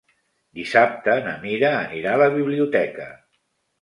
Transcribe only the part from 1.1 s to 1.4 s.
na